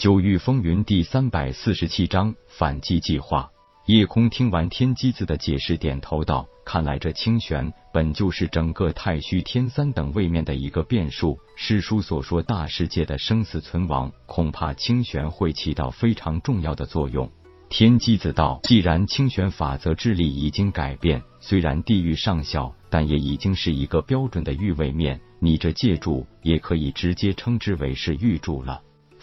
[0.00, 3.50] 九域风云第三百四十七章反击计划。
[3.84, 11.38] 夜空听完天机子的解释，点头道：“看来这清玄本就是整个太虚天三等位面的一个变数。
[11.54, 17.30] 师叔所说大世界的生死存亡，恐怕清玄会起到非常重要的作用。”
[17.68, 25.20] 天机子道：“既然清玄法则之力已经改变，虽然地域尚小，但也已经是一个标准的域位面。
[25.40, 28.80] 你这借助也可以直接称之为是域柱了。”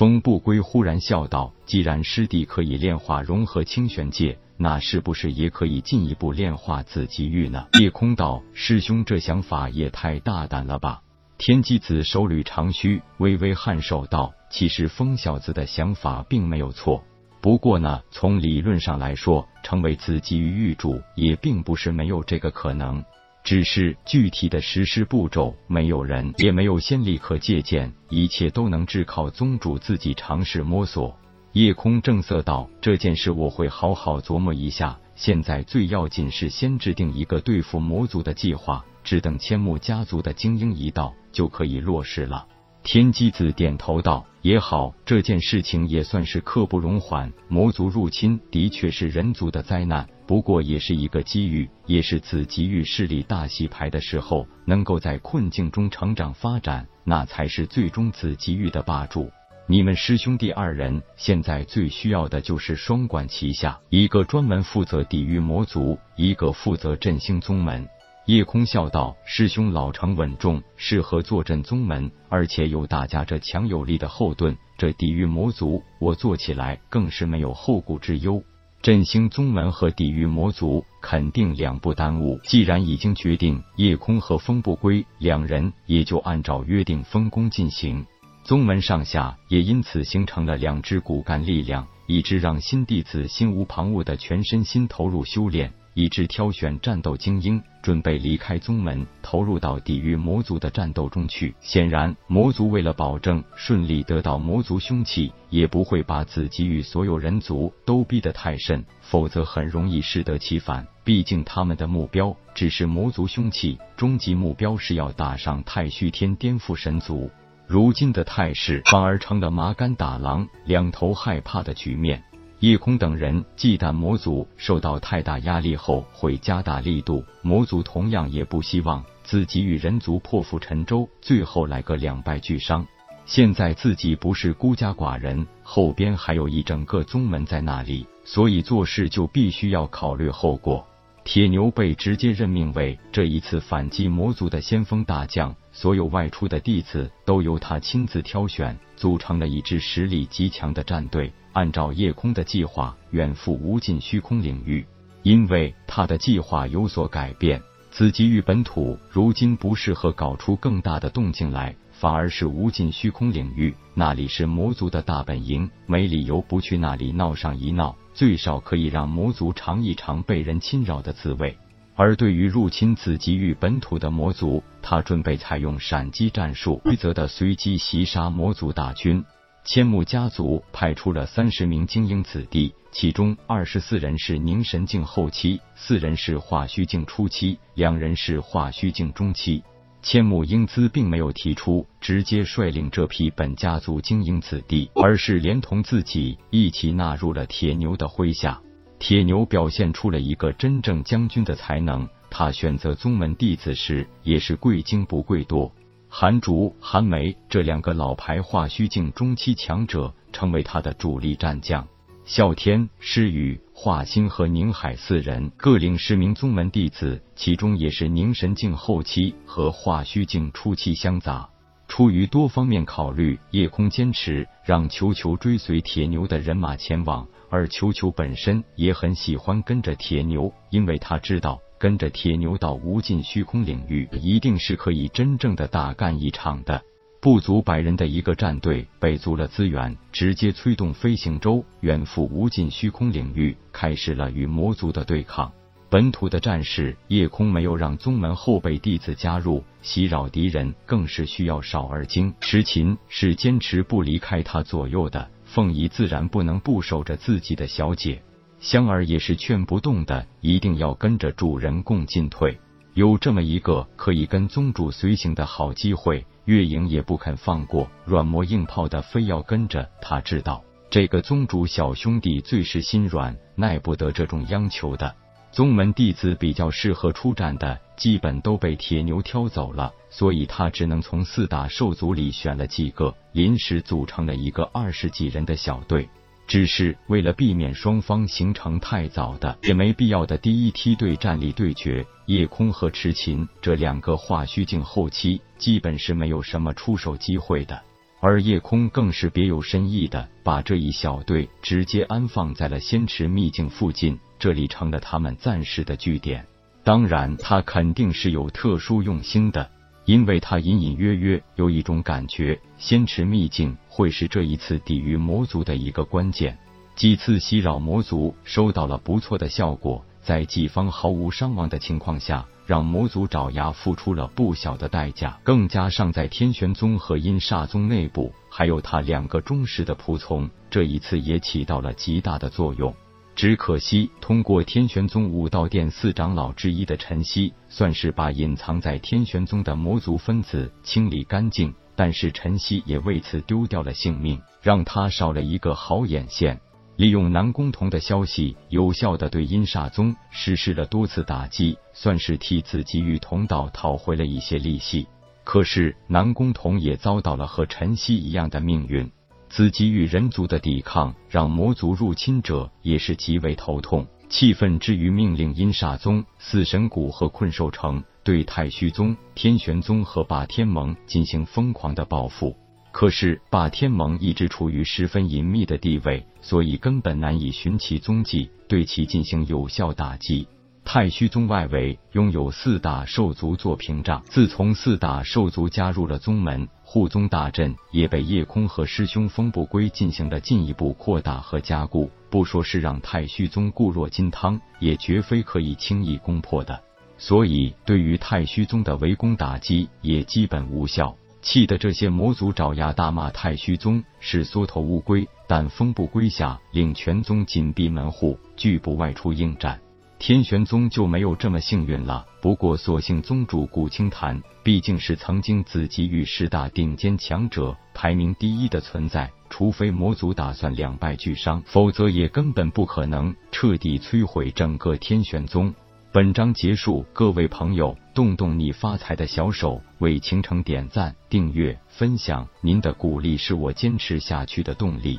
[0.00, 11.02] 风不归忽然笑道：“既然师弟可以炼化融合清玄界，那是不是也可以进一步炼化紫极域呢？”夜空道：“师兄这想法也太大胆了吧！”
[11.36, 17.04] 天机子手捋长须，微微颔首道：“其实风小子的想法并没有错，
[17.42, 23.04] 不过呢，从理论上来说，成为紫极域域主也并不是没有这个可能。”
[23.42, 31.16] 只是具体的实施步骤，没有人也没有先例可借鉴，一切都能只靠宗主自己尝试摸索。
[31.52, 34.98] 夜空正色道：“这件事我会好好琢磨一下。
[35.16, 42.46] 现在最要紧是先制定一个对付魔族的计划，只等千木家族的精英一到，就可以落实了。”
[42.84, 47.32] 天机子点头道：“也好，这件事情也算是刻不容缓。
[47.48, 59.28] 魔族入侵的确是人族的灾难。”不过也是一个机遇，也是紫极域势力大洗牌的时候，能够在困境中成长发展，那才是最终紫极域的霸主。
[59.66, 67.88] 你们师兄弟二人现在最需要的就是双管齐下，一个专门负责抵御魔族，一个负责振兴宗门。
[68.26, 78.42] 夜空笑道：“师兄老成稳重，适合坐镇宗门，而且有大家这强有力的后盾，这抵御魔族，我做起来更是没有后顾之忧。”
[78.82, 82.38] 振兴宗门和抵御魔族肯定两不耽误。
[82.44, 88.06] 既然已经决定，夜空和风不归两人也就按照约定分工进行。
[88.42, 95.74] 宗门上下也因此形成了两支骨干力量，一支让新弟子心无旁骛的全身心投入修炼。
[95.94, 101.54] 以致挑选战斗精英，准备离开宗门，投入到抵御魔族的战斗中去。
[101.60, 110.86] 显然，魔族为了保证顺利得到魔族凶器，也不会把自己与所有人族都逼得太甚，否则很容易适得其反。
[111.02, 117.30] 毕竟他们的目标只是魔族凶器，终极目标是要打上太虚天，颠覆神族。
[117.66, 122.22] 如今的态势反而成了麻杆打狼，两头害怕的局面。
[122.60, 132.86] 夜空等人忌惮魔族受到太大压力后会加大力度，魔族同样也不希望自己与人族破釜沉舟，最后来个两败俱伤。
[133.24, 140.86] 现在自己不是孤家寡人，后边还有一整个宗门在那里，所以做事就必须要考虑后果。
[141.32, 151.32] 铁牛被直接任命为这一次反击魔族的先锋大将，所有外出的弟子都由他亲自挑选，组成了一支实力极强的战队。
[151.52, 154.84] 按照夜空的计划，远赴无尽虚空领域。
[155.22, 157.62] 因为他的计划有所改变，
[157.92, 171.56] 紫极域本土如今不适合搞出更大的动静来，反而是无尽虚空领域，那里是魔族的大本营，没理由不去那里闹上一闹，最少可以让魔族尝一尝被人侵扰的滋味。
[171.96, 179.22] 而对于入侵紫极域本土的魔族，他准备采用闪击战术，规则的随机袭杀魔族大军。
[179.64, 189.62] 千木家族派出了三十名精英子弟，其中二十四人是凝神境后期，四人是化虚境初期，两人是化虚境中期。
[190.02, 198.60] 千木英姿并没有提出直接率领这批本家族精英子弟，而是连同自己一起纳入了铁牛的麾下。
[198.98, 205.70] 铁牛表现出了一个真正将军的才能，他选择宗门弟子时也是贵精不贵多。
[206.08, 211.86] 韩竹、韩梅这两个老牌化虚境中期强者成为他的主力战将，
[212.26, 221.48] 啸天、诗雨、华星和宁海四人各领十名宗门弟子，其中也是凝神境后期和化虚境初期相杂。
[221.88, 231.58] 出于多方面考虑，夜空坚持让球球追随铁牛的人马前往，而球球本身也很喜欢跟着铁牛，因为他知道。
[231.78, 236.82] 跟着铁牛到无尽虚空领域，一定是可以真正的大干一场的。
[237.22, 245.52] 不足百人的一个战队，备足了资源，直接催动飞行舟，远赴无尽虚空领域，开始了与魔族的对抗。
[245.90, 252.32] 本土的战士夜空没有让宗门后辈弟子加入，袭扰敌人更是需要少而精。
[252.40, 258.22] 石琴是坚持不离开他左右的，凤仪自然不能不守着自己的小姐。
[258.60, 262.58] 香儿也是劝不动的，一定要跟着主人共进退。
[262.94, 269.88] 有这么一个可以跟宗主随行的好机会，月影也不肯放过，软磨硬泡的非要跟着。
[270.02, 275.14] 他知道这个宗主小兄弟最是心软，耐不得这种央求的。
[275.52, 286.08] 宗门弟子比较适合出战的，基本都被铁牛挑走了，所以他只能从四大兽族里选了几个，临时组成了一个二十几人的小队。
[286.50, 297.80] 只是为了避免双方形成太早的也没必要的第一梯队战力对决，夜空和池琴这两个化虚境后期基本是没有什么出手机会的。
[298.18, 306.44] 而夜空更是别有深意的把这一小队直接安放在了仙池秘境附近，这里成了他们暂时的据点。
[306.82, 309.70] 当然，他肯定是有特殊用心的。
[310.10, 316.58] 因为他隐隐约约有一种感觉，仙池秘境会是这一次抵御魔族的一个关键。
[316.96, 325.38] 几次袭扰魔族收到了不错的效果，在己方毫无伤亡的情况下，让魔族爪牙付出了不小的代价。
[325.44, 332.92] 更加上在天玄宗和阴煞宗内部，还有他两个忠实的仆从，这一次也起到了极大的作用。
[333.40, 341.72] 只可惜，通过天玄宗武道殿四长老之一的陈曦，算是把隐藏在天玄宗的魔族分子清理干净。
[341.96, 346.60] 但是陈曦也为此丢掉了性命，让他少了一个好眼线。
[346.96, 355.06] 利用南宫童的消息，有效的对阴煞宗实施了多次打击，算是替自己与同道讨回了一些利息。
[355.44, 359.10] 可是南宫童也遭到了和陈曦一样的命运。
[359.50, 364.06] 子极与人族的抵抗，让魔族入侵者也是极为头痛。
[364.28, 372.56] 气愤之余，命令阴煞宗、死神谷和困兽城对太虚宗、天玄宗和霸天盟进行疯狂的报复。
[372.92, 380.46] 可是霸天盟一直处于十分隐秘的地位，所以根本难以寻其踪迹，对其进行有效打击。
[380.84, 386.68] 太虚宗外围拥有四大兽族做屏障，自从四大兽族加入了宗门。
[386.82, 396.82] 护宗大阵也被夜空和师兄风不归进行了进一步扩大和加固，不说是让太虚宗固若金汤，也绝非可以轻易攻破的。
[397.16, 405.28] 所以，对于太虚宗的围攻打击也基本无效，气得这些魔族爪牙大骂太虚宗是缩头乌龟。
[405.46, 409.80] 但风不归下令全宗紧闭门户，拒不外出应战。
[410.20, 412.26] 天玄宗就没有这么幸运了。
[412.42, 419.30] 不过，所幸宗主古清潭毕竟是曾经紫极域十大顶尖强者，排名第一的存在。
[419.48, 425.74] 除非魔族打算两败俱伤，否则也根本不可能彻底摧毁整个天玄宗。
[426.12, 435.18] 本章结束，各位朋友，动动你发财的小手，为倾城点赞、订阅、分享，您的鼓励是我坚持下去的动力。